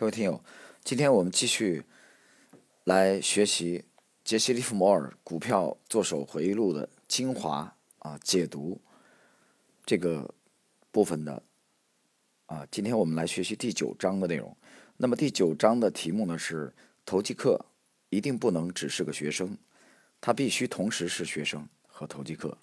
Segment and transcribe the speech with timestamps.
[0.00, 0.42] 各位听友，
[0.82, 1.84] 今天我们继续
[2.84, 3.84] 来学习
[4.24, 8.80] 杰西·利弗摩尔《股票作手回忆录》的精华啊解读
[9.84, 10.34] 这个
[10.90, 11.42] 部分的
[12.46, 12.66] 啊。
[12.70, 14.56] 今天我们来学习第九章的内容。
[14.96, 16.72] 那么第九章的题目呢是
[17.04, 17.66] “投机客
[18.08, 19.54] 一定不能只是个学生，
[20.18, 22.56] 他必须同时是学生和投机客”。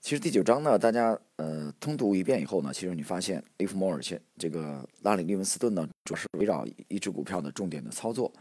[0.00, 8.32] 其实第九章呢，大家呃通读一遍以后呢，其实你发现利弗摩尔先这个拉里·利文斯顿呢，主要是围绕一只股票的重点的操作，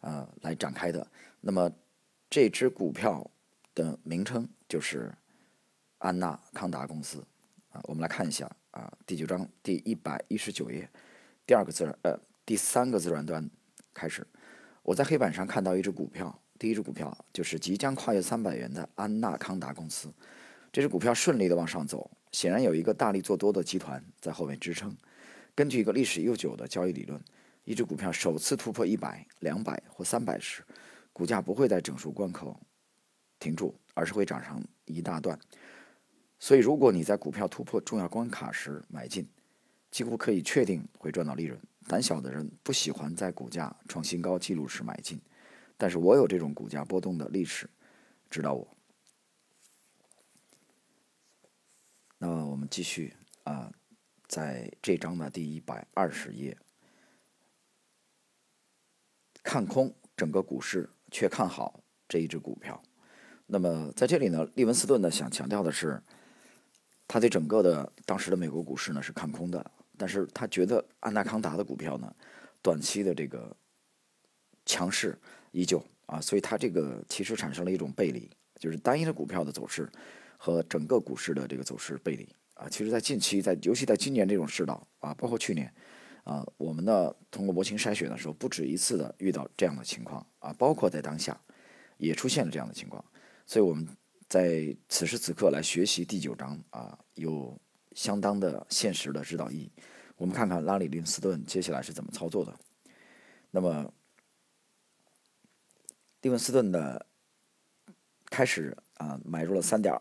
[0.00, 1.06] 呃来展开的。
[1.40, 1.72] 那么
[2.28, 3.30] 这只股票
[3.74, 5.10] 的名称就是
[5.96, 7.24] 安纳康达公司
[7.70, 7.80] 啊。
[7.84, 10.86] 我们来看一下啊，第九章第一百一十九页，
[11.46, 12.14] 第二个自然呃
[12.44, 13.48] 第三个自然段
[13.94, 14.26] 开始，
[14.82, 20.12] 我在黑板上看到一只股票，第一只股票就是即将跨越三百元的安纳康达公司。
[20.70, 24.94] 这只股票顺利的往上走，显然有一个大力做多的集团在后面支撑。
[25.58, 27.20] 根据一个历史悠久的交易理论，
[27.64, 30.62] 一只股票首次突破一百、两百或三百时，
[31.12, 32.60] 股价不会在整数关口
[33.40, 35.36] 停住，而是会涨上一大段。
[36.38, 39.28] 所以，如果你在股票突破重要关卡时买进，
[39.90, 41.60] 几乎可以确定会赚到利润。
[41.88, 45.20] 胆小的人不喜欢在股价创新高记录时买进，
[45.76, 47.68] 但是我有这种股价波动的历史，
[48.30, 48.76] 指导我。
[52.18, 53.12] 那我们继续
[53.42, 53.72] 啊，
[54.28, 56.54] 在这章的第一百二十页，
[59.42, 62.80] 看空整个股市，却看好这一只股票。
[63.46, 66.02] 那么在这里呢，利文斯顿呢想强调的是，
[67.06, 72.14] 他对整个的当时的美国股市呢是看空的，但是他觉得安纳康达的股票呢，
[72.60, 73.56] 短期的这个
[74.66, 75.18] 强势
[75.52, 79.90] 依旧啊，所以他这个其实产生了一种背离，就是单一的股票的走势。
[80.40, 82.28] 和整个股市的这个走势背离
[82.58, 85.72] 啊，其实，在近期，在尤其在今年这种世道啊，包括去年
[86.24, 91.40] 啊，我们呢通过模型筛选的时候，不止一次的遇到这样的情况啊，包括在当下
[91.98, 93.04] 也出现了这样的情况，
[93.46, 93.86] 所以我们
[94.28, 97.56] 在此时此刻来学习第九章啊，有
[97.94, 99.70] 相当的现实的指导意义。
[100.16, 102.52] 我们看看拉里·林斯顿接下来是怎么操作的。
[103.52, 103.92] 那么，
[106.22, 107.06] 利文斯顿的
[108.26, 109.96] 开始啊，买入了三点。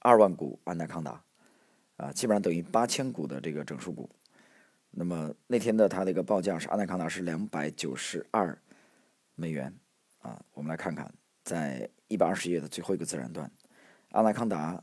[0.00, 1.24] 二万股安纳康达，
[1.96, 4.10] 啊，基本上等于八千股的这个整数股。
[4.90, 8.56] 那么那天的它的一个报价是安纳康达是两百九十二
[9.34, 9.74] 美元，
[10.20, 11.12] 啊，我们来看看，
[11.42, 13.50] 在一百二十页的最后一个自然段，
[14.10, 14.82] 安纳康达，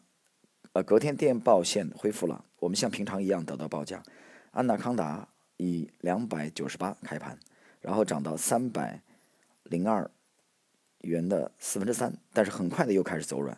[0.74, 4.04] 呃，隔天电报线恢复了，我们像平常一样得到报价，
[4.52, 7.40] 安纳康达以两百九十八开盘，
[7.80, 9.02] 然后涨到三百
[9.64, 10.12] 零二
[11.00, 13.58] 元的四分之三，但是很快的又开始走软。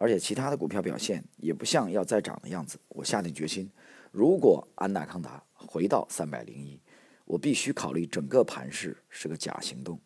[0.00, 2.80] 而且其他的股票表现也不像要再涨的样子。
[2.88, 3.70] 我下定决心，
[4.10, 6.80] 如果安纳康达回到三百零一，
[7.26, 10.00] 我必须考虑整个盘势是个假行动。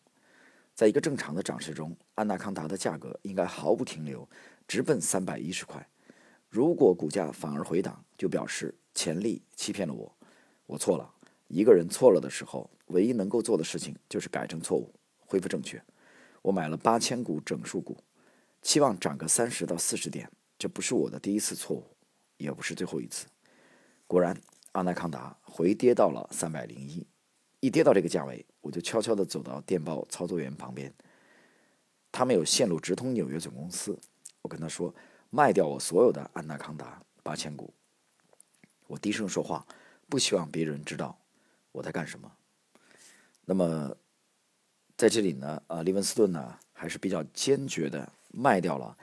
[0.75, 4.29] 在一个正常的涨势中，安纳康达的价格应该毫不停留，
[4.67, 5.89] 直奔三百一十块。
[6.49, 10.13] 如果股价反而回档，就表示潜力欺骗了我。
[10.67, 11.09] 我错了。
[11.47, 15.81] 一个人错了的时候，唯一能够做的事情就是改正错误，恢复正确。
[16.43, 17.97] 我买了八千股整数股。
[18.65, 21.85] 期望涨个三十到四十点，这不是我的第一次错误，
[22.39, 23.27] 也不是最后一次。
[24.07, 24.35] 果然，
[24.73, 27.07] 阿纳康达回跌到了三百零一，
[27.61, 30.93] 一跌到这个价位，我就悄悄地走到电报操作员旁边。
[32.11, 33.99] 他们有线路直通纽约总公司，
[34.41, 34.93] 我跟他说
[35.29, 37.73] 卖掉我所有的安纳康达八千股。
[38.87, 39.67] 我低声说话，
[40.09, 41.19] 不希望别人知道
[41.71, 42.33] 我在干什么。
[43.45, 43.95] 那么，
[44.97, 48.11] 在这里呢，呃，利文斯顿呢还是比较坚决的。
[48.37, 48.97] 卖掉了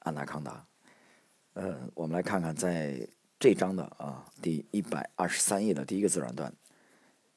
[0.00, 0.66] 安纳康达，
[1.52, 3.06] 呃，我们来看看在
[3.38, 6.52] 这章的啊第一百二十三页的第一个自然段，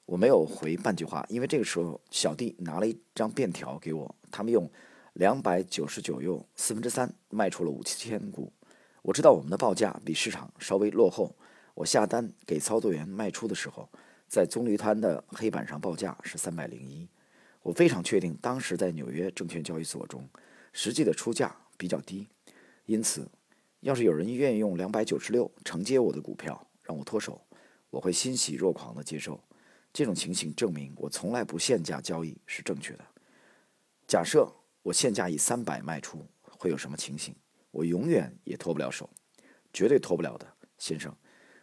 [0.06, 4.70] 我没有回半句话，因为这个时候小弟拿了一张便条给我，他们用
[5.14, 8.54] 两百九十九又四分之三卖出了五千股，
[9.02, 11.36] 我知道我们的报价比市场稍微落后，
[11.74, 13.90] 我下单给操作员卖出的时候，
[14.28, 17.10] 在棕榈滩的黑板上报价是三百零一，
[17.64, 20.28] 我非常确定当时在纽约证券交易所中。
[20.80, 22.28] 实际的出价比较低，
[22.86, 23.28] 因此，
[23.80, 27.42] 要是有人愿意用两百九十六承接我的股票让我脱手，
[27.90, 29.44] 我会欣喜若狂地接受。
[29.92, 33.04] 这种情形证明我从来不限价交易是正确的。
[34.08, 34.48] 假设
[34.84, 37.34] 我限价以三百卖出，会有什么情形？
[37.72, 39.10] 我永远也脱不了手，
[39.74, 40.48] 绝对脱不了的，
[40.78, 41.12] 先生。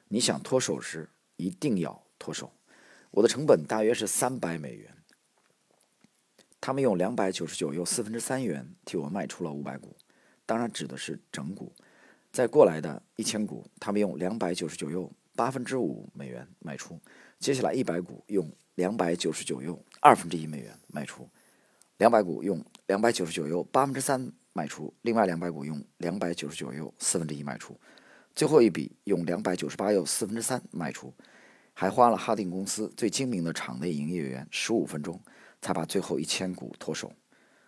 [0.08, 2.52] 你想脱手时一定要脱手。
[3.12, 4.92] 我的成本大约是三百美元。
[6.66, 9.94] 他们用两百九十九又四分之三元替我卖出了五百股，
[10.46, 11.70] 当然指的是整股。
[12.32, 16.98] 再过来的一千股，他们用两百九十九又八分之五美元卖出，
[17.38, 21.28] 接下来一百股用两百九十九又二分之一美元卖出，
[21.98, 27.78] 两百股用两百九十九又八分之三卖出，另外两百股用两百九十九又四分之一卖出，
[28.34, 31.12] 最后一笔用两百九十八又四分之三卖出，
[31.74, 35.20] 还花了哈定公司最精明的场内营业员十五分钟
[35.64, 37.10] 才把最后一千股脱手。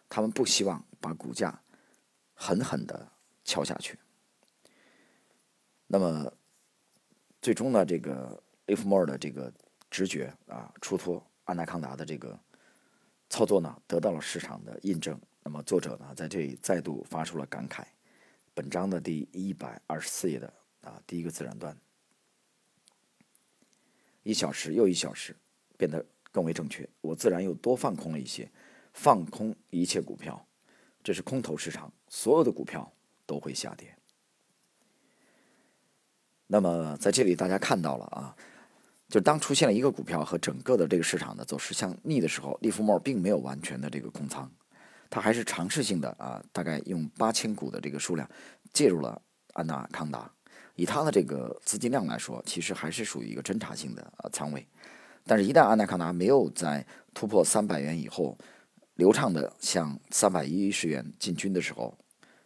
[0.07, 1.59] 他们不希望把股价
[2.35, 3.11] 狠狠的
[3.43, 3.99] 敲下去。
[5.87, 6.31] 那么，
[7.41, 9.51] 最终呢，这个 If More 的这个
[9.91, 12.39] 直觉啊，出脱安纳康达的这个
[13.31, 15.19] 操作呢，得到了市场的印证。
[15.43, 17.83] 那么，作者呢，在这里再度发出了感慨。
[18.53, 20.53] 本章的第一百二十四页的
[20.83, 21.75] 啊第一个自然段，
[24.23, 25.35] 一小时又一小时，
[25.79, 26.05] 变得
[26.37, 26.87] 更为正确。
[27.01, 28.47] 我自然又多放空了一些。
[28.93, 30.47] 放空一切股票，
[31.03, 32.91] 这是空头市场，所有的股票
[33.27, 33.95] 都会下跌。
[36.47, 38.35] 那么在这里，大家看到了啊，
[39.09, 44.51] 就当出现了一个股票和整个的这个市场的走势相逆的时候，利弗莫尔并没有完全的这个空仓，
[45.11, 48.27] 他还是尝试性的啊，大概用八千股的这个数量
[48.73, 49.21] 介入了
[49.53, 50.31] 安纳康达。
[50.75, 54.67] 以他的这个资金量来说，其实还是属于一个侦查性的啊仓位。
[55.29, 58.39] 但是，一旦安纳康达没有在突破三百元以后，
[58.95, 61.99] 流畅的向三百一十元进军的时候，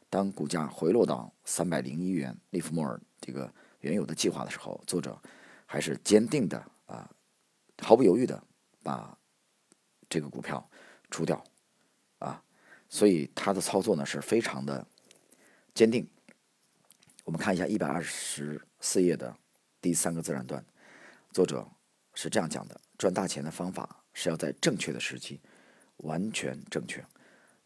[0.09, 5.21] 当股价回落到三百零一元，利弗莫尔这个原有的计划的时候，作者
[5.67, 7.09] 还是坚定的啊，
[7.83, 8.43] 毫不犹豫的
[8.83, 9.17] 把
[10.09, 10.67] 这个股票
[11.11, 11.45] 出掉
[12.19, 12.43] 啊，
[12.89, 14.87] 所以他的操作呢是非常的
[15.75, 16.09] 坚定。
[17.25, 19.37] 我们看一下一百二十四页的
[19.83, 20.65] 第三个自然段，
[21.31, 21.69] 作者
[22.23, 25.41] 是这样讲的：赚大钱的方法是要在正确的时机。
[25.99, 27.03] 完全正确，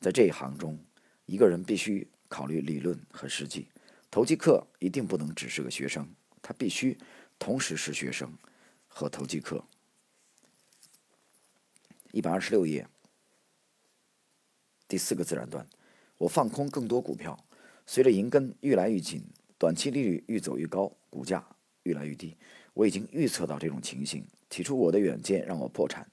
[0.01, 0.79] 在这一行中，
[1.27, 3.69] 一个人必须考虑理论和实际。
[4.13, 6.09] 投机客一定不能只是个学生，
[6.41, 6.97] 他必须
[7.37, 8.33] 同时是学生
[8.87, 9.65] 和投机客。
[12.13, 12.87] 一百二十六页，
[14.87, 15.67] 第四个自然段，
[16.19, 17.45] 我放空更多股票，
[17.87, 19.25] 随着银根愈来愈紧，
[19.59, 21.45] 短期利率愈走愈高，股价
[21.83, 22.37] 愈来愈低。
[22.75, 26.07] 我已经预测到这种情形，提出我的远见让我破产。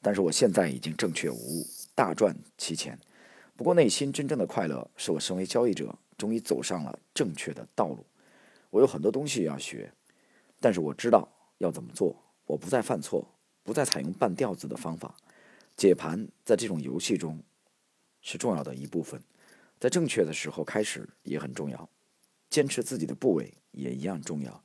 [0.00, 2.98] 但是我现在已经正确无误，大赚其钱。
[3.56, 8.06] 不过内心真正的快乐是我身为交易者终于走上了正确的道路。
[8.70, 9.92] 我有很多东西要学，
[10.60, 11.28] 但是我知道
[11.58, 12.14] 要怎么做。
[12.46, 13.28] 我不再犯错，
[13.64, 15.16] 不再采用半吊子的方法。
[15.76, 17.42] 解盘在这种游戏中
[18.22, 19.20] 是重要的一部分，
[19.80, 21.88] 在正确的时候开始也很重要。
[22.48, 24.62] 坚持自己的部位也一样重要。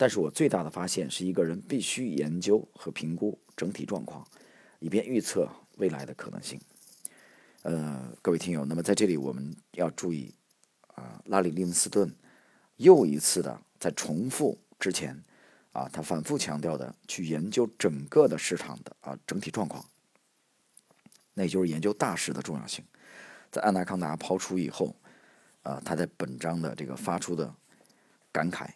[0.00, 4.26] 但是我最大的发现是一个人必须研究和评估整体状况。
[4.82, 6.58] 以便预测未来的可能性。
[7.64, 10.34] 呃，各位听友，那么在这里我们要注意
[10.94, 12.10] 啊，拉里·利文斯顿
[12.76, 15.22] 又一次的在重复之前
[15.72, 19.84] 啊，他反复强调的去研究整个的市场的啊整体状况，
[21.34, 22.82] 那也就是研究大势的重要性。
[23.50, 24.96] 在安纳康达抛出以后
[25.62, 27.54] 啊，他在本章的这个发出的
[28.32, 28.66] 感慨，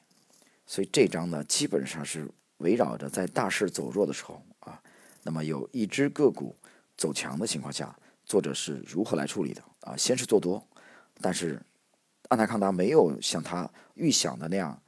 [0.66, 4.80] 所以这章呢基本上是围绕着在大势走弱的时候啊。
[5.22, 6.54] 那么有一只个股
[6.96, 9.96] 走强的情况下，作者是如何来处理的啊？
[9.96, 10.62] 先是做多，
[11.20, 11.60] 但是
[12.28, 14.80] 安泰康达没有像他预想的那样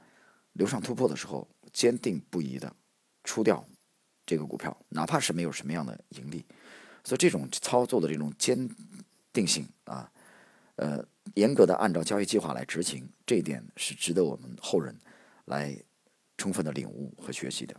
[0.52, 2.74] 流畅突破的时候，坚定不移的
[3.24, 3.64] 出掉
[4.24, 6.44] 这个股票，哪怕是没有什么样的盈利。
[7.04, 8.68] 所以这种操作的这种坚
[9.32, 10.10] 定性啊，
[10.74, 11.02] 呃，
[11.34, 14.94] 严格的按照交易计划来执行，这一点是值得我们后人
[15.46, 15.76] 来
[16.38, 17.74] 充分的领悟和学习的。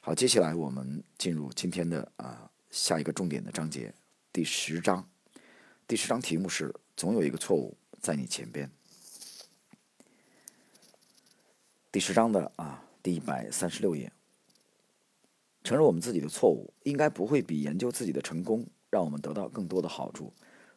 [0.00, 3.94] 好，接下来我们进入今天的啊下一个重点的章节，
[4.32, 5.08] 第十章。
[5.86, 8.70] 第十章题目是“总有一个错误在你前边”。
[11.92, 14.12] 第十章的啊第一百三十六页，
[15.64, 20.32] 承认我们自己的错误，应该不会比研究自己的成功让我们得到更多的好处。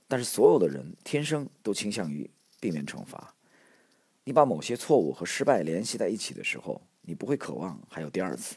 [0.08, 2.30] 但是所有的人天生都倾向于
[2.60, 3.36] 避免惩罚。
[4.26, 8.56] 你把某些错误和失败联系在一起的时候，你不会渴望还有第二次。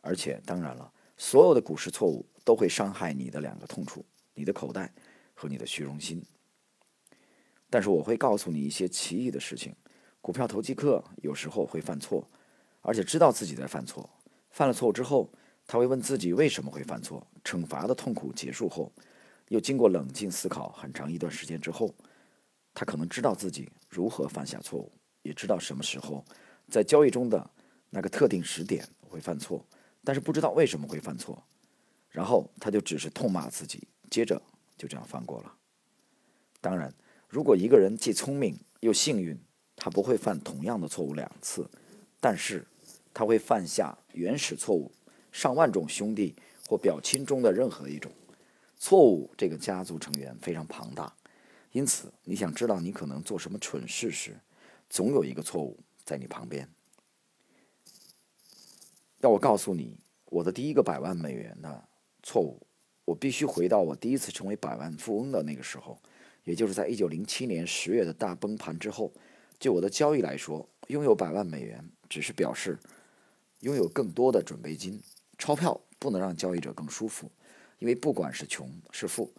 [0.00, 4.04] 而且，当然了，所有的股市错误都会伤害你的两个痛处：
[4.34, 4.92] 你的口袋
[5.34, 6.22] 和你的虚荣心。
[7.68, 9.74] 但是，我会告诉你一些奇异的事情。
[10.20, 12.26] 股票投机客有时候会犯错，
[12.80, 14.08] 而且知道自己在犯错。
[14.50, 15.30] 犯了错误之后，
[15.66, 17.26] 他会问自己为什么会犯错。
[17.44, 18.90] 惩罚的痛苦结束后，
[19.48, 21.94] 又经过冷静思考很长一段时间之后，
[22.74, 26.24] 他可能知道自己如何犯下错误，也知道什么时候
[26.68, 27.50] 在交易中的
[27.90, 29.64] 那个特定时点会犯错。
[30.04, 31.42] 但是不知道为什么会犯错，
[32.08, 34.40] 然后他就只是痛骂自己，接着
[34.76, 35.52] 就这样犯过了。
[36.60, 36.94] 当然，
[37.28, 39.38] 如果一个人既聪明又幸运，
[39.76, 41.68] 他不会犯同样的错误两次，
[42.20, 42.66] 但是
[43.12, 44.90] 他会犯下原始错误
[45.30, 46.34] 上万种兄弟
[46.66, 48.10] 或表亲中的任何一种。
[48.78, 51.14] 错误这个家族成员非常庞大，
[51.72, 54.38] 因此你想知道你可能做什么蠢事时，
[54.88, 56.68] 总有一个错误在你旁边。
[59.20, 61.88] 要我告诉你我的第一个百万美元的
[62.22, 62.66] 错误，
[63.04, 66.00] 我必须回到我第一次成为百万富翁的那个时候。
[66.44, 69.12] 也就是在一九零七年十月的大崩盘之后，
[69.58, 72.78] 就我的交易来说，拥有百万美元只是表示
[73.60, 74.98] 拥有更多的准备金。
[75.36, 77.30] 钞票不能让交易者更舒服，
[77.78, 79.30] 因为不管是穷是富，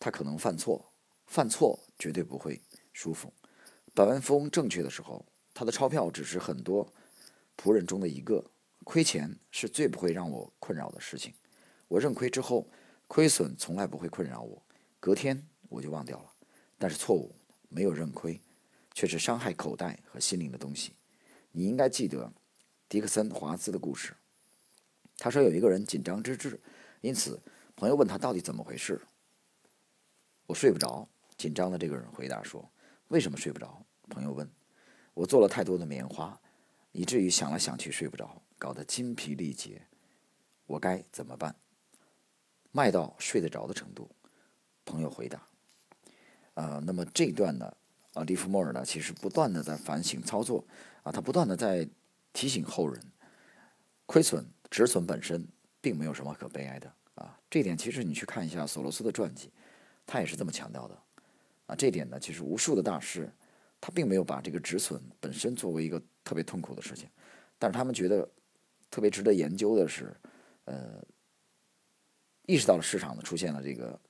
[0.00, 0.84] 他可能犯错，
[1.26, 2.60] 犯错绝对不会
[2.92, 3.32] 舒服。
[3.94, 6.92] 百万富翁正确的时候，他的钞票只是很多
[7.56, 8.50] 仆人中的一个。
[8.84, 11.34] 亏钱是最不会让我困扰的事情。
[11.88, 12.70] 我认亏之后，
[13.08, 14.62] 亏损从来不会困扰我，
[15.00, 16.32] 隔天我就忘掉了。
[16.78, 17.34] 但是错误
[17.68, 18.40] 没有认亏，
[18.94, 20.92] 却是伤害口袋和心灵的东西。
[21.50, 22.32] 你应该记得
[22.88, 24.14] 迪克森·华兹的故事。
[25.18, 26.60] 他说有一个人紧张之至，
[27.00, 27.42] 因此
[27.74, 29.00] 朋友问他到底怎么回事。
[30.46, 31.08] 我睡不着。
[31.36, 32.68] 紧张的这个人回答说
[33.08, 34.48] ：“为什么睡不着？”朋友问
[35.14, 36.40] ：“我做了太多的棉花，
[36.92, 39.82] 以至于想来想去睡不着，搞得筋疲力竭。
[40.66, 41.54] 我该怎么办？
[42.72, 44.10] 卖到睡得着的程度。”
[44.84, 45.42] 朋友回答。
[46.54, 47.76] 呃，那么这一段呢，
[48.14, 50.64] 啊，利弗莫尔呢，其实不断的在反省操作，
[51.02, 51.86] 啊，他不断的在
[52.32, 53.02] 提醒后人，
[54.06, 55.46] 亏损止损本身
[55.80, 59.50] 并没有什么可悲哀的，啊，这一点其实你去看一下索罗斯的传记，
[60.06, 60.96] 他也是这么强调的，
[61.66, 63.30] 啊，这点呢，其实无数的大师，
[63.80, 67.08] 他并没有把这个止损本身作为一个特别痛苦的事情，
[67.58, 68.28] 但是他们觉得
[68.90, 70.16] 特别值得研究的是，
[70.64, 71.04] 呃，
[72.46, 74.00] 意识到了市场呢出现了这个。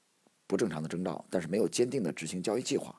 [0.49, 2.97] 不正常的征兆，但是没有坚定的执行交易计划，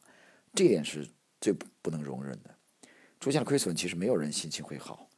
[0.54, 1.08] 这点是
[1.40, 2.54] 最不能容忍的。
[3.22, 5.10] 出现了亏损，其实没有人心情会好。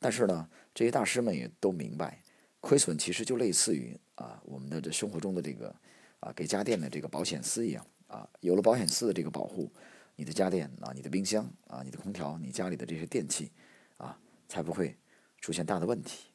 [0.00, 2.20] 但是呢，这些大师们也都明白，
[2.58, 5.72] 亏损其实就类似于啊我们的这生活中的这个
[6.18, 9.72] 啊给家电的这个保险丝一样啊，有了保险丝的这个保护，
[10.16, 13.50] 你的家电啊、你的冰箱啊、你的空调、你家里的这些电器
[13.96, 14.96] 啊，才不会
[15.40, 16.30] 出现大的问题。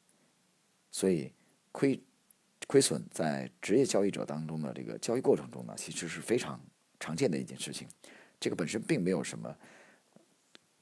[0.90, 1.32] 所以
[1.70, 2.02] 亏。
[2.68, 6.58] 亏损在职业交易者当中的这个交易过程中呢，其实是非常
[6.98, 7.86] 常见的一件事情。
[8.40, 9.54] 这个本身并没有什么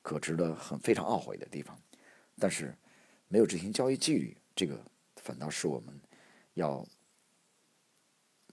[0.00, 1.76] 可值得很非常懊悔的地方，
[2.38, 2.76] 但是
[3.26, 4.78] 没有执行交易纪律，这个
[5.16, 5.98] 反倒是我们
[6.54, 6.86] 要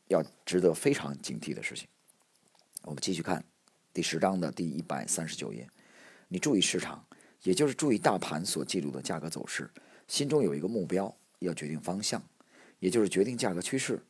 [0.07, 1.87] 要值得非常警惕的事情。
[2.87, 3.43] 我们继续看
[3.93, 5.67] 第十章的第一百三十九页，
[6.29, 7.05] 你注意市场，
[7.43, 9.69] 也就是注意大盘所记录的价格走势，
[10.07, 12.23] 心中有一个目标，要决定方向。
[12.79, 14.01] 也就是决定价格趋势。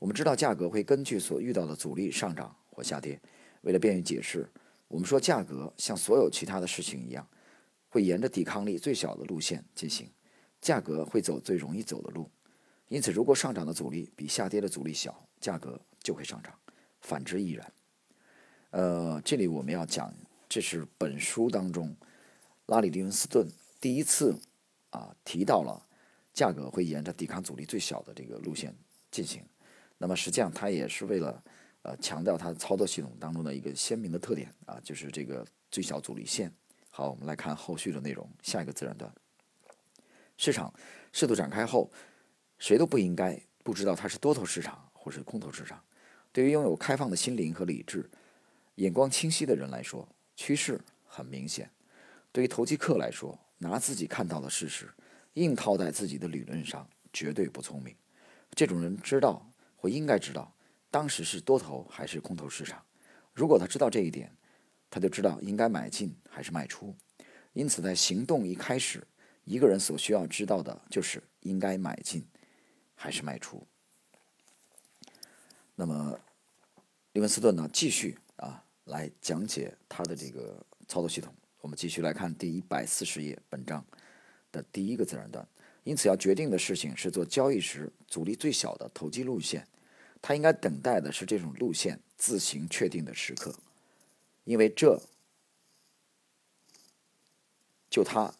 [0.00, 3.20] 我们知道价格会根据所遇到的阻力上涨或下跌。
[3.60, 4.50] 为了便于解释，
[4.88, 7.24] 我们说价格像所有其他的事情一样，
[7.88, 10.10] 会沿着抵抗力最小的路线进行。
[10.60, 12.28] 价格会走最容易走的路。
[12.88, 16.52] 因此，如果上涨的阻力比下跌的阻力小，价格就会上涨；
[17.00, 17.72] 反之亦然。
[18.70, 20.12] 呃，这里我们要讲，
[20.48, 21.94] 这是本书当中
[22.66, 23.48] 拉里·利文斯顿
[23.80, 24.38] 第一次
[24.90, 25.82] 啊提到了。
[26.36, 28.70] 价格会沿着抵抗阻力最小的这个路线
[29.10, 29.42] 进行，
[29.96, 31.42] 那么实际上它也是为了
[31.80, 36.52] 呃强调它操作系统当中的一个鲜明的特点啊，就是这个最小阻力线。
[36.90, 38.28] 好，我们来看后续的内容。
[38.42, 39.10] 下一个自然段，
[40.36, 40.70] 市场
[41.10, 41.90] 适度展开后，
[42.58, 45.82] 谁都不应该不知道它是多头市场或是空头市场。
[46.32, 48.06] 对于拥有开放的心灵和理智、
[48.76, 51.66] 眼光清晰的人来说，趋势很明显；
[52.32, 54.90] 对于投机客来说，拿自己看到的事实。
[55.34, 57.94] 硬套在自己的理论上，绝对不聪明。
[58.52, 60.54] 这种人知道或应该知道，
[60.90, 62.82] 当时是多头还是空头市场。
[63.34, 64.34] 如果他知道这一点，
[64.88, 66.94] 他就知道应该买进还是卖出。
[67.52, 69.06] 因此，在行动一开始，
[69.44, 72.26] 一个人所需要知道的就是应该买进
[72.94, 73.66] 还是卖出。
[75.74, 76.18] 那么，
[77.12, 78.18] 利文斯顿呢，继续
[78.86, 81.32] 来讲解他的这个操作系统。
[81.60, 83.84] 我们继续来看第一百四十页本章。
[84.52, 85.46] 的第一个自然段，
[85.82, 89.68] 因此要决定的事情是做交易时阻力最小的投机路线。
[90.22, 93.54] 他应该等待的是这种路线自行确定的时刻，
[94.44, 94.98] 因为这
[97.90, 98.32] 就他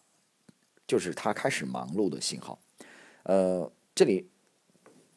[0.86, 2.58] 就是他开始忙碌的信号。
[3.24, 4.30] 呃，这里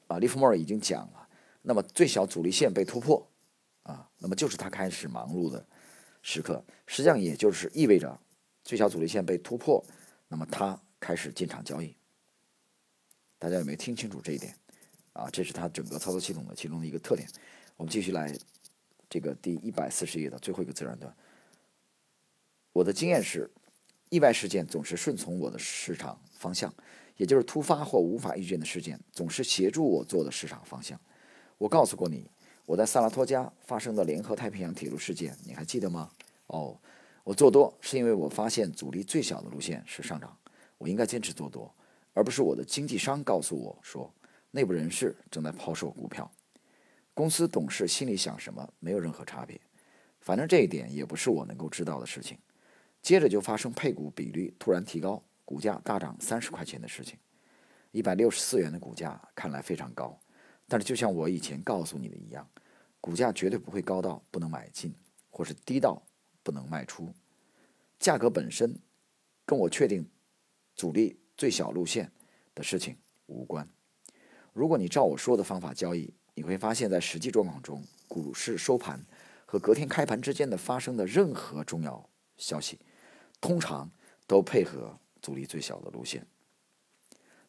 [0.08, 1.30] 啊，利弗莫尔已经讲了，
[1.62, 3.29] 那么最小阻力线被突破，
[4.20, 5.66] 那么就是他开始忙碌的
[6.22, 6.64] 时刻。
[6.86, 8.20] 实际上也就是意味着
[8.64, 9.84] 最小阻力线被突破，
[10.28, 10.80] 那么他。
[11.02, 11.96] 开始进场交易，
[13.38, 14.54] 大家有没有听清楚这一点？
[15.14, 17.26] 啊，这是它整个操作系统的其中的一个特点。
[17.78, 18.38] 我们继续来
[19.10, 21.16] 这个第一百四十页的最后一个自然段。
[22.74, 23.50] 我的经验是，
[24.10, 26.72] 意外事件总是顺从我的市场方向，
[27.16, 31.00] 也就是突发或无法预见的事件总是协助我做的市场方向。
[31.58, 32.30] 我告诉过你，
[32.70, 36.08] 我在萨拉托加发生的联合太平洋铁路事件，你还记得吗？
[36.46, 36.80] 哦，
[37.24, 40.38] 我做多是因为我发现阻力最小的路线是上涨，
[40.78, 41.74] 我应该坚持做多，
[42.14, 44.14] 而不是我的经纪商告诉我说
[44.52, 46.32] 内部人士正在抛售股票。
[47.16, 49.60] 公司董事心里想什么没有任何差别，
[50.22, 52.38] 反正这一点也不是我能够知道的事情。
[53.02, 57.18] 接着就发生配股比率突然提高，股价大涨三十块钱的事情。
[57.90, 60.20] 一百六十四元的股价看来非常高，
[60.70, 62.48] 但是就像我以前告诉你的一样，
[63.02, 64.94] 股价绝对不会高到不能买进，
[65.30, 66.02] 或是低到
[66.44, 67.12] 不能卖出。
[67.98, 68.80] 价格本身
[69.46, 70.08] 跟我确定
[70.76, 72.12] 阻力最小路线
[72.54, 72.96] 的事情
[73.26, 73.68] 无关。
[74.54, 79.04] 如果你照我说的方法交易，你会发现在实际状况中，股市收盘
[79.46, 82.80] 和隔天开盘之间的发生的任何重要消息，
[83.42, 83.90] 通常
[84.28, 86.26] 都配合阻力最小的路线。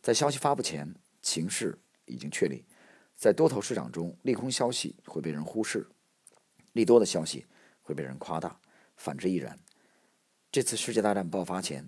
[0.00, 2.64] 在消息发布前，情势已经确立。
[3.20, 5.86] 在多头市场中，利空消息会被人忽视，
[6.72, 7.44] 利多的消息
[7.82, 8.58] 会被人夸大，
[8.96, 9.58] 反之亦然。
[10.50, 11.86] 这次世界大战爆发前，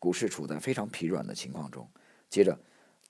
[0.00, 1.88] 股市处在非常疲软的情况中。
[2.28, 2.58] 接着，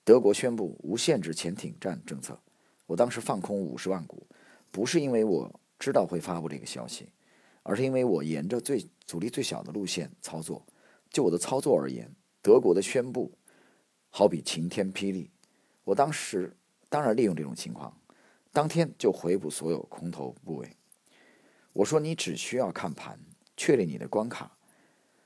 [0.03, 2.39] 德国宣布无限制潜艇战政策。
[2.85, 4.27] 我当时放空五十万股，
[4.69, 7.09] 不是因为我知道会发布这个消息，
[7.63, 10.63] 而是因为我沿着最阻力最小的路线操作。
[11.09, 13.35] 就我的操作而言，德国的宣布
[14.11, 15.31] 好比晴天霹雳。
[15.83, 16.55] 我当时
[16.89, 17.95] 当然利用这种情况，
[18.51, 20.69] 当天就回补所有空头部位。
[21.73, 23.19] 我说你只需要看盘，
[23.55, 24.57] 确立你的关卡，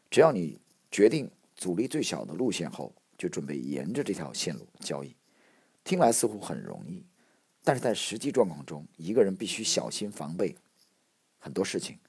[0.09, 0.59] 只要你
[0.91, 5.15] 决定阻力最小的路线后，就准备沿着这条线路交易。
[5.83, 7.05] 听来似乎很容易。
[7.63, 10.55] 但是在实际状况中，一个人必须小心防备
[11.37, 11.99] 很多事情，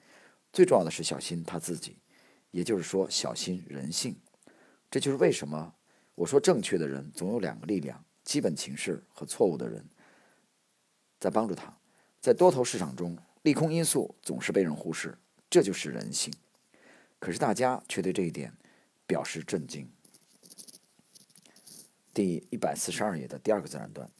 [0.50, 1.98] 最重要的是小心他自己，
[2.50, 4.16] 也就是说小心人性。
[4.90, 5.74] 这就是为什么
[6.14, 9.84] 我说正确的人总有两个力量：基本情势和错误的人
[11.20, 11.76] 在帮助他。
[12.20, 15.18] 在多头市场中，利空因素总是被人忽视，
[15.50, 16.32] 这就是人性。
[17.18, 18.56] 可是大家却对这一点
[19.06, 19.90] 表示震惊。
[22.14, 24.10] 第一百四十二页的第二个自然段。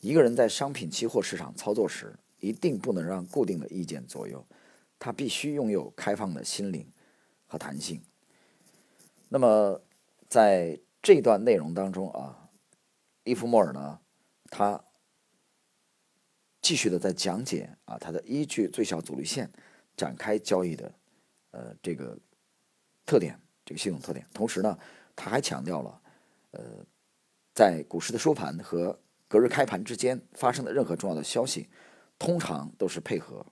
[0.00, 4.44] 一个人在商品期货市场操作时，一定不能让固定的意见左右，
[4.98, 6.92] 他必须拥有开放的心灵
[7.46, 8.02] 和弹性。
[9.28, 9.80] 那么，
[10.28, 12.41] 在这段内容当中啊，
[13.24, 14.00] 利弗莫尔呢，
[14.50, 14.82] 他
[16.60, 19.50] 继续的在讲解啊，他的依据最小阻力线
[19.96, 20.94] 展开交易的
[21.50, 22.18] 呃这个
[23.04, 24.26] 特点，这个系统特点。
[24.32, 24.78] 同时呢，
[25.14, 26.02] 他还强调了
[26.52, 26.84] 呃，
[27.54, 31.68] 在股市的收盘和隔日开盘之间发生的任何重要的消息，
[32.18, 33.44] 通常都是配合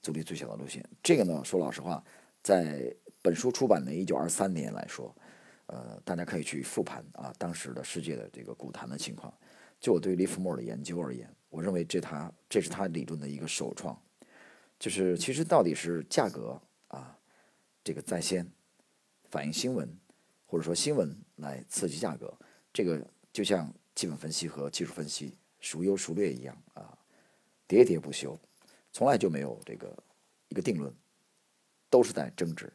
[0.00, 0.84] 阻力最小的路线。
[1.02, 2.04] 这个呢，说老实话，
[2.42, 5.14] 在本书出版的一九二三年来说，
[5.66, 9.32] 呃，大家可以去复盘啊，当时的世界的这个股坛的情况。
[9.80, 14.00] 就我对利弗莫尔的研究而言，我认为这他这是他理论的一个首创，
[14.78, 17.18] 就是其实到底是价格啊，
[17.82, 18.50] 这个在先
[19.30, 19.88] 反映新闻，
[20.46, 22.36] 或者说新闻来刺激价格，
[22.72, 23.72] 这个就像。
[23.94, 26.98] 基本分析和技术分析孰优孰劣一样啊，
[27.68, 28.36] 喋喋不休，
[28.92, 29.96] 从来就没有这个
[30.48, 30.92] 一个定论，
[31.88, 32.72] 都是在争执。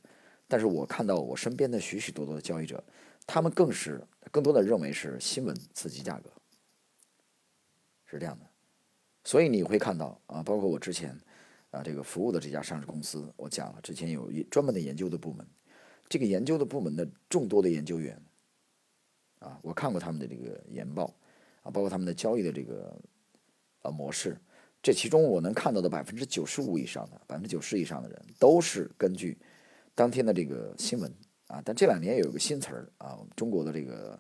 [0.50, 2.84] 但是我看到我身边的许许多多的交易者，
[3.26, 6.30] 他们更是更多的认为是新闻刺激价格，
[8.06, 8.46] 是这样的。
[9.24, 11.18] 所以你会看到啊，包括我之前
[11.70, 15.48] 啊这个服务的这家上市公司，我讲了之前有一专门的研究的部门，
[16.10, 18.22] 这个研究的部门的众多的研究员。
[19.40, 21.06] 啊，我看过他们的这个研报，
[21.62, 22.94] 啊，包括他们的交易的这个
[23.84, 24.38] 呃模式，
[24.84, 29.38] 这其中我能看到的百分之九十五以上的百分之九十以上的人都是根据
[30.00, 31.14] 当天的这个新闻
[31.48, 34.18] 啊，但这两年有一个新词儿啊，中国的这个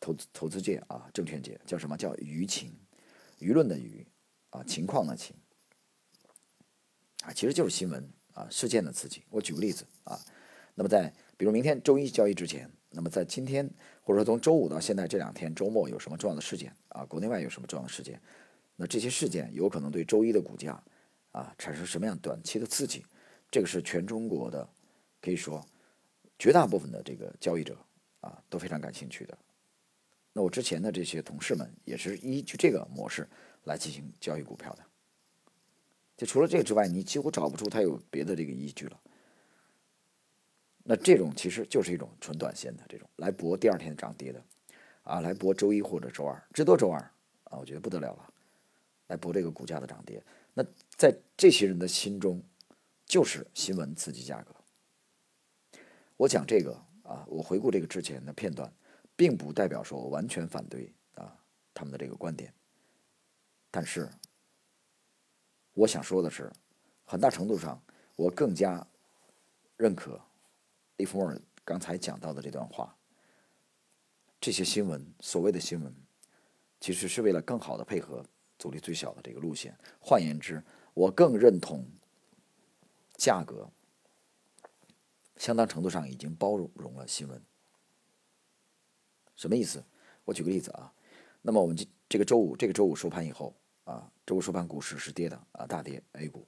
[0.00, 2.76] 投资投资界啊，证券界叫什么叫舆情，
[3.38, 4.04] 舆论的舆
[4.50, 5.36] 啊，情况的情
[7.22, 9.22] 啊，其实就是新闻啊，事件的刺激。
[9.30, 10.18] 我举个例子啊，
[10.74, 12.68] 那么在比如明天周一交易之前。
[12.90, 13.70] 那么在今天，
[14.02, 17.04] 或者说从周五到现在这两天周末有什么重要的事件啊？
[17.04, 18.20] 国内外有什么重要的事件？
[18.74, 20.82] 那这些事件有可能对周一的股价
[21.30, 23.06] 啊产生什么样短期的刺激？
[23.52, 24.68] 这个是全中国的，
[25.22, 25.64] 可以说
[26.38, 27.78] 绝大部分的这个交易者
[28.20, 29.38] 啊都非常感兴趣的。
[30.34, 33.26] 那我之前的这些同事们也是依据这个模式
[33.64, 34.84] 来进行交易股票的。
[36.16, 39.00] 就除了这个之外，你几乎找不出它有别的这个依据了。
[40.84, 44.44] 那这种其实就是一种纯短线的这种来博第二天涨跌的，
[45.02, 46.98] 啊，来博周一或者周二，至多周二
[47.44, 48.32] 啊，我觉得不得了了，
[49.06, 50.22] 来博这个股价的涨跌。
[50.54, 52.42] 那在这些人的心中，
[53.06, 54.54] 就是新闻刺激价格。
[56.22, 58.72] 我讲这个啊，我回顾这个之前的片段，
[59.16, 61.36] 并不代表说我完全反对啊
[61.74, 62.54] 他们的这个观点，
[63.72, 64.08] 但是
[65.72, 66.48] 我想说的是，
[67.04, 67.82] 很大程度上
[68.14, 68.86] 我更加
[69.76, 70.20] 认可
[70.96, 72.96] 利弗莫尔刚才讲到的这段话。
[74.40, 75.92] 这些新闻，所谓的新闻，
[76.78, 78.24] 其实是为了更好的配合
[78.60, 79.76] 阻力最小的这个路线。
[80.00, 80.62] 换言之，
[80.94, 81.84] 我更认同
[83.16, 83.68] 价格
[85.36, 87.42] 相当程度上已经包容了新闻。
[89.36, 89.84] 什么意思？
[90.24, 90.92] 我举个例子啊。
[91.40, 96.46] 那么我们这这个周五，这个周五收盘以后啊，周五收盘股市是跌的啊，大跌 A 股。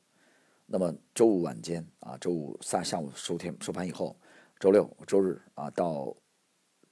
[0.66, 4.16] 那么周五晚间啊，周五下下午收天收盘以后，
[4.59, 6.16] 周六、周日啊到。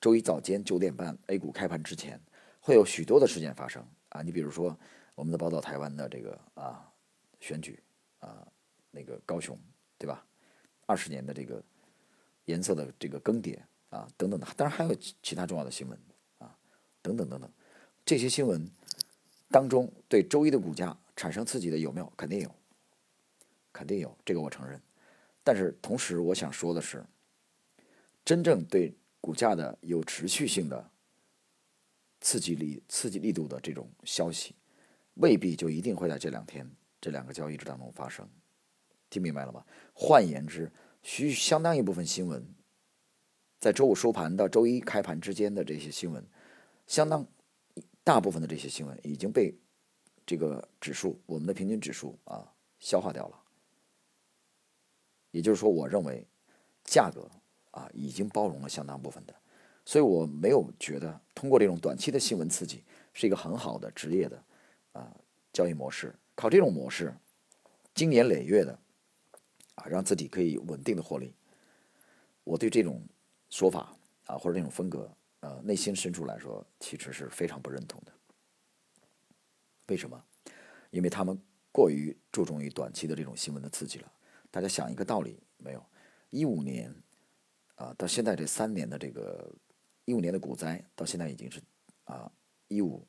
[0.00, 2.20] 周一早间九点半，A 股开盘之前
[2.58, 4.20] 会有许多的事件发生啊！
[4.20, 4.76] 你比如说，
[5.14, 6.92] 我们的报道台湾的这个啊
[7.38, 7.80] 选举
[8.18, 8.44] 啊，
[8.90, 9.56] 那个高雄
[9.96, 10.26] 对吧？
[10.86, 11.62] 二十年的这个
[12.44, 13.58] 颜色的这个更迭
[13.90, 15.98] 啊，等等的，当然还有其他重要的新闻
[16.38, 16.56] 啊，
[17.00, 17.50] 等等等等，
[18.04, 18.70] 这些新闻
[19.50, 22.12] 当中对周一的股价产生刺激的有没有？
[22.16, 22.54] 肯定有，
[23.72, 24.80] 肯定有，这个我承认。
[25.44, 27.04] 但是同时，我想说的是，
[28.24, 28.94] 真正对。
[29.24, 30.90] 股价的有持续性的
[32.20, 34.56] 刺激力、刺激力度的这种消息，
[35.14, 36.68] 未必就一定会在这两天
[37.00, 38.28] 这两个交易日当中发生，
[39.08, 39.64] 听明白了吗？
[39.94, 40.68] 换言之，
[41.02, 42.46] 需相当一部分新闻，
[43.60, 46.26] 在周五收盘到周一开盘之间的这些新闻，
[46.86, 47.26] 相当
[48.02, 49.54] 大部分的这些新闻已经被
[50.24, 53.38] 这个指数，我们的平均指数啊消化掉了。
[55.30, 56.26] 也就是说，我认为
[56.84, 57.30] 价格。
[57.72, 59.34] 啊，已经包容了相当部分的，
[59.82, 62.84] 所以我没有觉得通过这种短期的新闻刺激
[63.14, 64.44] 是一个很好的职业的
[64.92, 65.10] 啊
[65.54, 66.14] 交易模式。
[66.34, 67.16] 靠这种模式，
[67.94, 68.78] 经年累月的
[69.82, 71.34] 啊让自己可以稳定的获利，
[72.44, 73.02] 我对这种
[73.50, 73.94] 说法
[74.26, 78.12] 啊或者这种风格，呃内心深处来说其实是非常不认同的。
[79.88, 80.24] 为什么？
[80.90, 81.36] 因为他们
[81.72, 84.12] 过于注重于短期的这种新闻的刺激了。
[84.50, 85.84] 大家想一个道理没有？
[86.30, 86.94] 一五年。
[87.76, 89.50] 啊，到现在这三年的这个
[90.04, 91.60] 一五年的股灾，到现在已经是
[92.04, 92.30] 啊
[92.68, 93.04] 一五、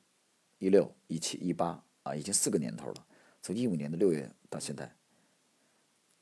[0.58, 3.06] 一六、一七、一八啊，已经四个年头了。
[3.44, 4.92] 从一五年的六月到现在，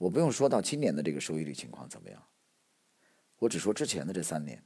[0.01, 2.19] 我不用说到今年的这个收益率情况怎么样，
[3.37, 4.59] 我只说之前的这三年。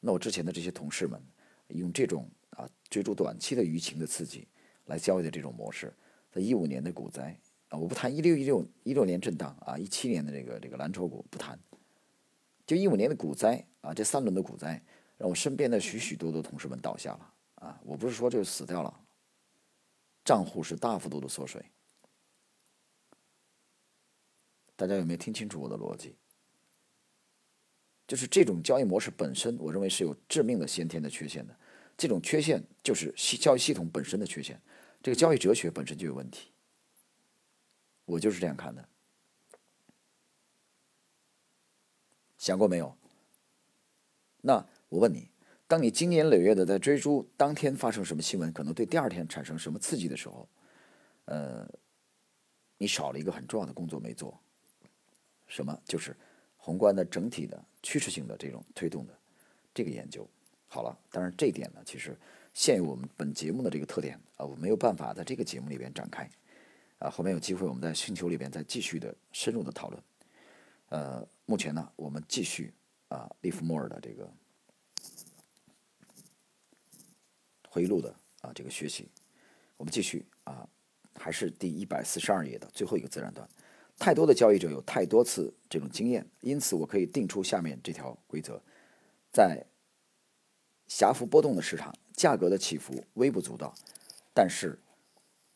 [0.00, 1.22] 那我之前的这些同事们
[1.68, 4.48] 用这种啊追逐短期的舆情的刺激
[4.86, 5.94] 来交易的这种模式，
[6.32, 11.56] 在一五年的股灾啊，我不谈一六一六一六年震荡啊，一七年的这个这个蓝筹股不谈。
[12.66, 14.82] 就一五年的股灾啊，这三轮的股灾，
[15.16, 17.80] 让我身边的许许多多同事们倒下了啊！
[17.84, 19.00] 我不是说就死掉了，
[20.24, 21.64] 账户是大幅度的缩水。
[24.76, 26.16] 大家有没有听清楚我的逻辑？
[28.06, 31.56] 就是这种交易模式本身，我认为是有致命的先天的缺陷的。
[31.96, 34.60] 这种缺陷就是系交易系统本身的缺陷，
[35.02, 36.50] 这个交易哲学本身就有问题。
[38.04, 38.88] 我就是这样看的。
[42.36, 42.96] 想过没有？
[44.40, 45.30] 那我问你，
[45.68, 50.48] 当你经年累月的在追逐当天发生什么新闻，可能对第二天产生什么刺激的时候，
[51.26, 51.66] 呃，
[52.78, 54.42] 你少了一个很重要的工作没做，
[55.54, 55.78] 什么？
[55.84, 56.16] 就是
[56.56, 59.18] 宏观的整体的趋势性的这种推动的
[59.74, 60.28] 这个研究。
[60.66, 62.16] 好了，当然这一点呢，其实
[62.54, 66.28] 限于我们本节目的这个特点啊，我没有办法在这个节目里边展开。
[66.98, 70.02] 啊，后面有机会我们在星球里边再继续的深入的讨论。
[70.88, 71.28] 呃。
[71.44, 72.72] 目前呢，我们继续
[73.08, 74.32] 啊，利弗莫尔的这个
[77.68, 79.10] 回忆录的啊这个学习，
[79.76, 80.66] 我们继续啊，
[81.16, 83.46] 还是第一百四十二页的最后一个自然段。
[84.02, 88.60] 太多的交易者有太多次这种经验，因此我可以定出下面这条规则：
[89.30, 89.64] 在
[90.88, 93.72] 狭幅波动的市场，价格的起伏微不足道；
[94.34, 94.76] 但是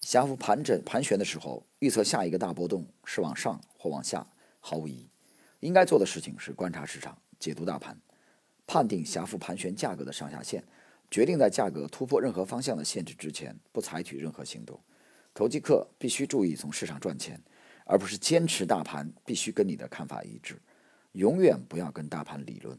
[0.01, 4.25] 狭幅盘整盘旋的时候，预测下一个大波动是往上或往下，
[4.61, 5.09] 毫无意义。
[5.59, 8.01] 应该做的事情是观察市场、解读大盘、
[8.65, 10.63] 判定狭幅盘旋价格的上下限，
[11.11, 14.79] 决定在价格突破任何方向的限制之前不采取任何行动。
[15.35, 17.43] 投机客必须注意从市场赚钱，
[17.87, 20.61] 而不是坚持大盘必须跟你的看法一致。
[21.13, 22.79] 永远不要跟大盘理论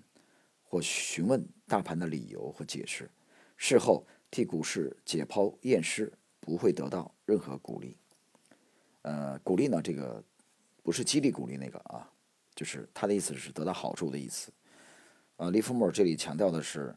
[0.62, 3.10] 或询问大盘的理由和解释，
[3.56, 7.98] 事后替股市解剖验尸不会得到任何鼓励。
[9.02, 9.82] 呃，鼓励呢？
[9.82, 10.24] 这个
[10.84, 12.12] 不是激励鼓励那个啊。
[12.54, 14.52] 就是他的意思是得到好处的意思，
[15.36, 16.96] 呃，利弗莫尔这里强调的是，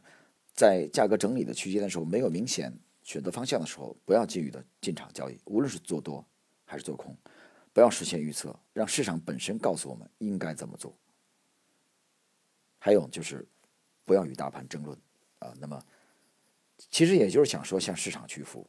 [0.55, 6.25] 在价格整理的区间的时候，没有明显选择方向的时候，不要急于的进场交易，无论是做多
[6.65, 7.15] 还是做空，
[7.73, 10.93] 不要实现预测，让市场本身告诉我们应该怎么做。
[12.77, 13.47] 还有就是，
[14.05, 14.97] 不要与大盘争论，
[15.39, 15.53] 啊。
[15.59, 15.81] 那么，
[16.89, 18.67] 其实也就是想说向市场屈服，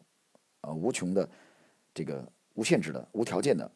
[0.61, 1.29] 啊，无穷的
[1.95, 3.71] 这个无限制的无条件的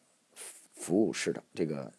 [0.75, 1.93] 服务式的这个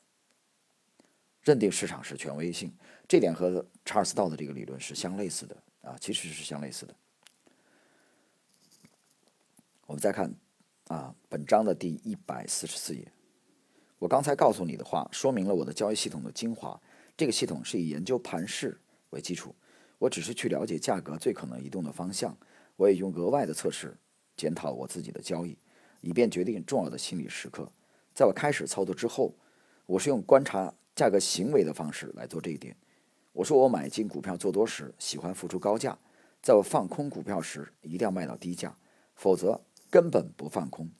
[1.42, 2.72] 认定市场是权威性，
[3.08, 6.96] 这点和查尔斯道的这个理论是相类似的啊，其实是相类似的。
[9.88, 10.32] 我们再看
[10.90, 13.12] 啊，本章的第一百四十四页。
[14.00, 16.80] 我刚才告诉你的话，说明了我的交易系统的精华。
[17.16, 18.80] 这个系统是以研究盘势
[19.10, 19.56] 为基础，
[19.98, 22.38] 我只是去了解价格最可能移动的方向。
[22.76, 23.98] 我也用额外的测试
[24.36, 25.58] 检讨我自己的交易，
[26.02, 27.72] 以便决定重要的心理时刻。
[28.14, 29.34] 在我开始操作之后，
[29.86, 32.76] 我是用观察价格行为的方式来做这一点。
[33.34, 35.98] 我说我买进股票做多时喜欢付出高价，
[36.42, 38.78] 在我放空股票时一定要卖到低价，
[39.16, 39.62] 否则。
[39.90, 40.92] 根本不放空。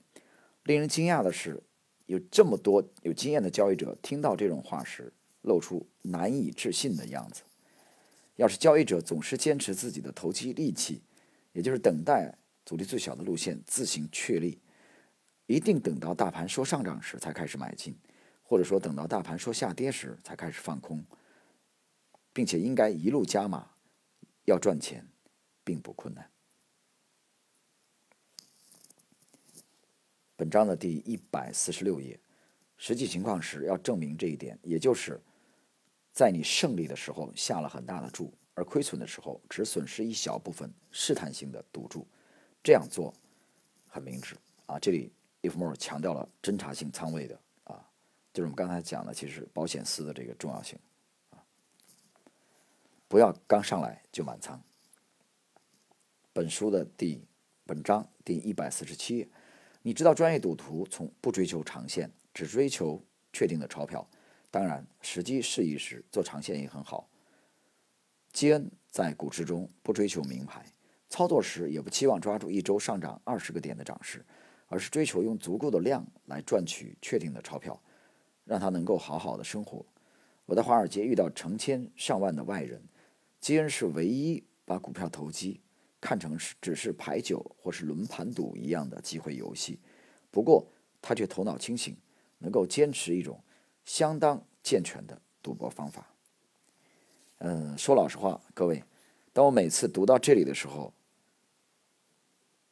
[0.64, 1.62] 令人惊讶的是，
[2.08, 7.44] 有这么多有经验的交易者听到这种话时，露出难以置信的样子。
[8.38, 11.02] 要是交易者总是坚持自己的投机利器，
[11.54, 14.60] 也就是等待阻力最小的路线自行确立，
[15.48, 17.96] 一定等到大盘说上涨时才开始买进，
[18.44, 21.04] 或者说等到大盘说下跌时才开始放空，
[22.32, 23.72] 并且应该一路加码，
[24.46, 25.08] 要赚钱，
[25.64, 26.30] 并不困难。
[30.38, 32.18] 本章的第一百四十六页，
[32.78, 35.20] 实际情况是要证明这一点，也就是
[36.14, 42.06] 在你胜利的时候下了很大的注，而亏损的时候只损失一小部分试探性的赌注，
[42.64, 43.12] 这样做
[43.88, 44.36] 很明智
[44.68, 44.78] 啊。
[44.78, 47.90] 这里 Ifmore 强调了侦查性仓位的啊，
[48.32, 50.78] 就是我们刚才讲的，其实保险丝的这个重要性
[51.32, 51.42] 啊，
[53.08, 54.62] 不要刚上来就满仓。
[56.32, 57.26] 本书的第
[57.66, 59.28] 本章第一百四十七页。
[59.82, 64.08] 你知道，专业赌徒从不追求长线，只追求确定的钞票。
[64.50, 67.10] 当然，时机适宜时做长线也很好。
[68.32, 70.66] 基恩在股市中不追求名牌，
[71.10, 74.26] 操作时也不期望抓住一周上涨二十个点的涨势，
[74.68, 77.82] 而是追求用足够的量来赚取确定的钞票，
[78.46, 79.86] 让他能够好好的生活。
[80.46, 82.82] 我在华尔街遇到成千上万的外人，
[83.40, 85.62] 基恩是唯一把股票投机。
[86.00, 89.80] 看成是只是牌九或是轮盘赌一样的机会游戏，
[90.30, 90.68] 不过
[91.02, 91.98] 他却头脑清醒，
[92.38, 93.44] 能够坚持一种
[93.84, 96.08] 相当健全的赌博方法。
[97.40, 98.84] 嗯，说老实话，各位，
[99.34, 100.94] 当我每次读到这里的时候，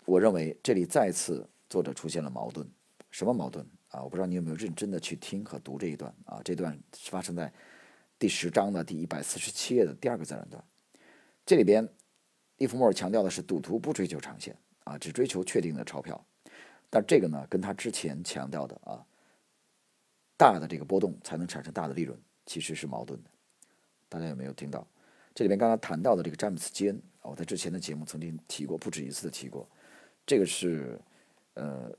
[0.06, 2.70] 我认为这里再次作者出现了矛盾。
[3.10, 4.04] 什么矛盾啊？
[4.04, 6.42] 我不知道你有没有认真的去听和读这一段啊？
[6.46, 7.52] 这段是发生在
[8.20, 10.64] 第十章的第一百四十七页的第二个自然段，
[11.44, 11.90] 这里边。
[12.58, 16.26] 利弗莫尔强调的是，赌徒不追求长线啊，只追求确定的钞票。
[16.90, 19.06] 但这个呢，跟他之前强调的啊，
[20.38, 23.30] 大的这个波动才能产生大的利润，其实是矛盾的。
[24.08, 24.88] 大家有没有听到？
[25.34, 29.68] 这里面刚刚谈到的这个詹姆斯·基恩，我在之前的节目曾经提过，不止一次的提过。
[30.26, 30.98] 这个是
[31.56, 31.92] 呃，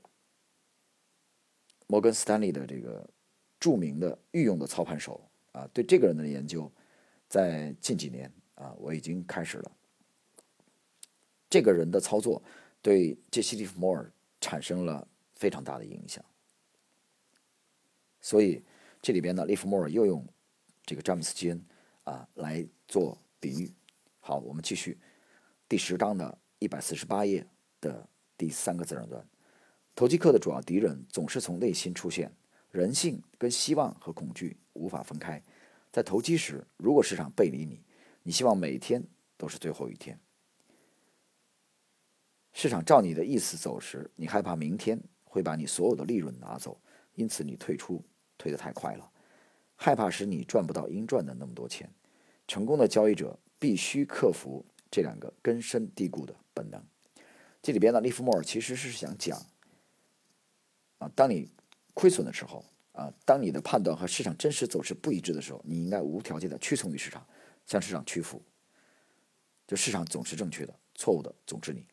[1.85, 3.07] 摩根斯坦利的这个
[3.59, 5.69] 著名的御用的操盘手啊。
[5.71, 6.71] 对这个人的研究，
[7.29, 9.71] 在近几年啊，我已经开始了。
[11.57, 12.39] 这个人的操作
[12.83, 16.23] 对杰西·利弗莫尔产生了非常大的影响，
[18.21, 18.63] 所以
[19.01, 20.23] 这里边呢，利弗莫尔又用
[20.85, 21.65] 这个詹姆斯·基恩
[22.03, 23.73] 啊来做比喻。
[24.19, 24.99] 好，我们继续
[25.67, 27.43] 第十章的一百四十八页
[27.81, 29.27] 的第三个自然段：
[29.95, 32.31] 投机客的主要敌人总是从内心出现，
[32.69, 35.43] 人性跟希望和恐惧无法分开。
[35.91, 37.81] 在投机时，如果市场背离你，
[38.21, 39.03] 你希望每天
[39.37, 40.19] 都是最后一天。
[42.59, 46.75] 市场照你的意思走时，你害怕明天会把你所有的利润拿走，
[47.13, 48.03] 因此你退出，
[48.35, 49.07] 退得太快了，
[49.75, 51.87] 害怕使你赚不到应赚的那么多钱。
[52.47, 56.83] 成功的交易者必须克服这两个根深蒂固的本能。
[57.61, 59.39] 这里边呢，利弗莫尔其实是想讲，
[60.97, 61.51] 啊，当你
[61.93, 67.23] 亏损的时候，啊，当你的判断和市场真实走势不一致的时候，你应该无条件的屈从于市场，
[67.67, 68.41] 向市场屈服。
[69.67, 71.85] 就市场总是正确的，错误的总是你。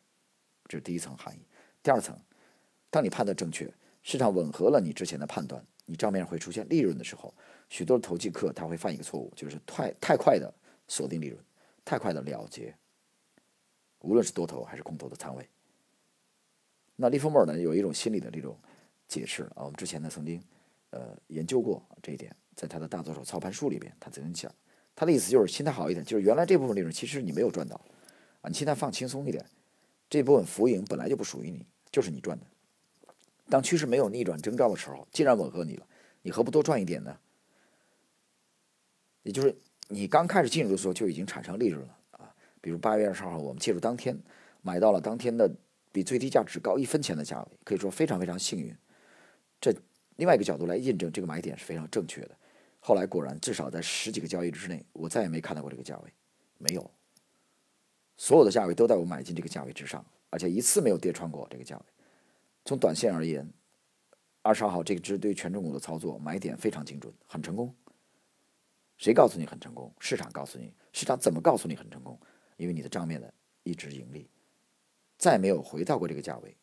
[0.66, 1.40] 这是第一层含义。
[1.83, 2.18] 第二层，
[2.90, 3.72] 当你判断正确，
[4.03, 7.35] 市场吻合了你之前的判断，你账面上会出现利润的时候，
[7.68, 10.53] 许多投机客他会犯一个错误，就是太太快的
[10.88, 11.38] 锁定利润，
[11.85, 12.74] 太快的了结，
[14.00, 15.46] 无论是多头还是空头的仓位。
[16.96, 18.57] 那利弗莫尔呢，有一种心理的这种
[19.09, 20.42] 解释啊，我们之前呢曾经
[20.90, 24.55] 呃研究过这一点，在他的大作手操盘术里边，他曾经讲，
[24.94, 27.74] 他的意思就是心态好一点，就是原来这部分利润其实你没有赚到
[28.40, 29.44] 啊，你现在放轻松一点。
[30.09, 32.47] 这部分浮盈本来就不属于你，就是你赚的。
[33.49, 35.87] 当趋势没有逆转征兆的时候，既然吻合你了，
[36.23, 37.19] 你何不多赚一点呢？
[39.23, 39.57] 也就是
[39.88, 44.19] 你刚开始进入的时候就已经产生利润了啊，比如八月二十号我们介入当天
[44.62, 45.51] 买到了当天的
[45.93, 48.75] 比最低价只高一分钱的价位，可以说非常非常幸运。
[49.61, 49.75] 这
[50.17, 52.31] 另外一个角度来印证这个买点是非常正确的。
[52.81, 56.12] 后来果然，至少在十几个交易日之内，我再也没看到过这个价位，
[56.59, 56.90] 没有。
[58.16, 61.85] 所有的价位都在我买进这个价位之上，而且一次没有跌穿过这个价位。
[62.64, 63.48] 从短线而言，
[64.42, 67.74] 二十二号这支对权重股的操作买点非常精准，很成功。
[68.96, 69.92] 谁告诉你很成功？
[69.98, 70.72] 市场告诉你。
[70.92, 72.18] 市场怎么告诉你很成功？
[72.57, 74.31] 因为你的账面的一直盈利，
[75.18, 76.57] 再没有回到过这个价位。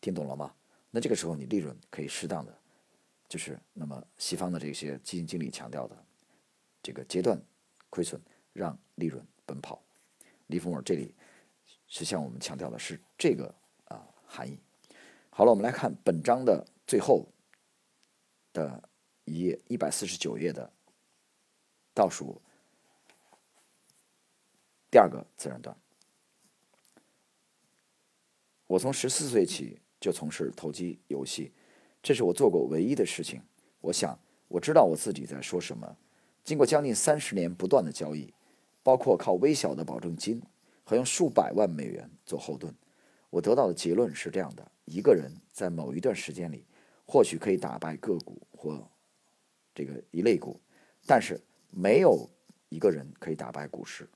[0.00, 0.54] 听懂了吗？
[0.90, 2.56] 那这个时候你利润可以适当的，
[3.28, 6.06] 就是那么西方的这些基金经理强调的
[6.80, 7.42] 这个阶段
[7.90, 9.82] 亏损，让利润奔跑。
[10.46, 11.14] 利弗莫尔这里
[11.88, 13.54] 是向我们强调的是这个
[13.84, 14.58] 啊含义。
[15.30, 17.26] 好了，我们来看本章的最后
[18.52, 18.88] 的
[19.24, 20.72] 一页，一百四十九页的
[21.92, 22.40] 倒数
[24.90, 25.76] 第二个自然段。
[28.66, 31.52] 我从十四岁起就从事投机游戏，
[32.02, 33.42] 这是我做过唯一的事情。
[33.80, 35.96] 我想，我知道我自己在说什么。
[36.42, 38.32] 经过将近三十年不断的交易。
[38.86, 40.40] 包括靠微小的保证金
[40.84, 42.72] 和用数百万美元做后盾，
[43.30, 46.64] 我得到的结论是这样的：一个人在某一段时间里，
[47.04, 48.88] 或许可以打败个股或
[49.74, 50.60] 这个一类股，
[51.04, 51.40] 但是
[51.72, 52.30] 没有
[52.68, 54.08] 一个人可以打败股市。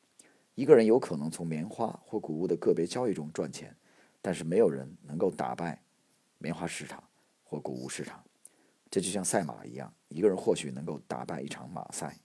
[0.55, 3.77] 一个人有可能从棉花或谷物的个别交易中赚钱，
[4.23, 5.83] 但是没有人能够打败
[6.39, 7.03] 棉花市场
[7.43, 8.23] 或谷物市场。
[8.89, 12.17] 这就像赛马一样，一个人或许能够打败一场马赛。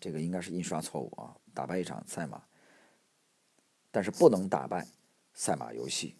[0.00, 1.36] 这个应该是印刷错误啊！
[1.54, 2.40] 打败一场赛马，
[3.90, 4.86] 但是不能打败
[5.34, 6.14] 赛马游戏。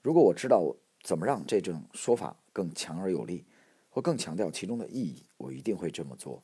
[0.00, 3.44] 如果我知道怎么让这种说法更强而有力，
[3.88, 6.42] 或更强调其中的意义，我一定会这么做。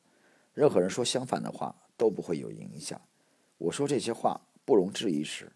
[0.54, 3.00] 任何人说相反的话都不会有影响。
[3.58, 5.52] 我说这些话不容置疑时，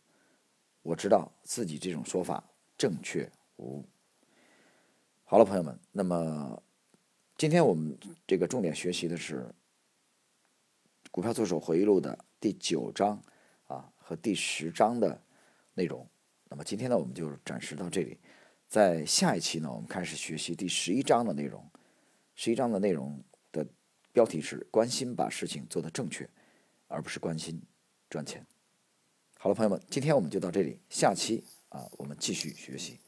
[0.83, 2.45] 我知道自己这种说法
[2.79, 3.85] 正确无误。
[5.25, 6.63] 好了，朋友们，那么
[7.37, 9.53] 今天我们这个重点学习的是。
[11.11, 13.21] 股票作手回忆录的第九章
[13.67, 15.21] 啊和第十章的
[15.75, 16.09] 内容，
[16.49, 18.19] 那么今天呢我们就暂时到这里，
[18.69, 21.69] 在下一期呢我们开始学习第十一章的内容。
[22.37, 23.67] 十一章的内容的
[24.13, 26.29] 标题是关心把事情做得正确，
[26.87, 27.61] 而不是关心
[28.09, 28.47] 赚钱。
[29.37, 33.01] 好了，朋友们，今天我们就到这里，下期啊我们继续学习。